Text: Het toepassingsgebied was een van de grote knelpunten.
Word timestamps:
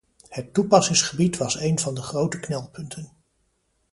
Het 0.29 0.53
toepassingsgebied 0.53 1.37
was 1.37 1.59
een 1.59 1.79
van 1.79 1.93
de 1.93 2.01
grote 2.01 2.39
knelpunten. 2.39 3.11